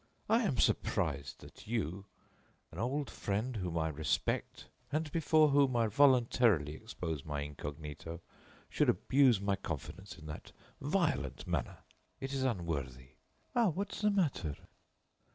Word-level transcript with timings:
I 0.27 0.41
am 0.41 0.57
surprised 0.57 1.41
that 1.41 1.67
you, 1.67 2.05
an 2.71 2.79
old 2.79 3.07
friend 3.07 3.57
whom 3.57 3.77
I 3.77 3.87
respect 3.89 4.67
and 4.91 5.11
before 5.11 5.49
whom 5.49 5.75
I 5.75 5.85
voluntarily 5.89 6.73
expose 6.73 7.23
my 7.23 7.41
incognito, 7.41 8.19
should 8.67 8.89
abuse 8.89 9.39
my 9.39 9.55
confidence 9.55 10.17
in 10.17 10.25
that 10.25 10.53
violent 10.79 11.45
manner. 11.45 11.77
It 12.19 12.33
is 12.33 12.41
unworthy 12.41 13.09
Ah! 13.55 13.67
What's 13.69 14.01
the 14.01 14.09
matter?" 14.09 14.55